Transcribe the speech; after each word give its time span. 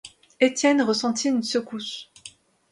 Étienne 0.39 0.81
ressentit 0.81 1.29
une 1.29 1.43
secousse. 1.43 2.09